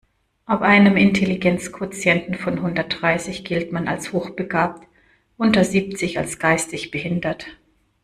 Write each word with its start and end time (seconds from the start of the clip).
Ab 0.47 0.63
einem 0.63 0.97
Intelligenzquotienten 0.97 2.33
von 2.33 2.63
hundertdreißig 2.63 3.45
gilt 3.45 3.71
man 3.71 3.87
als 3.87 4.13
hochbegabt, 4.13 4.87
unter 5.37 5.63
siebzig 5.63 6.17
als 6.17 6.39
geistig 6.39 6.89
behindert. 6.89 7.45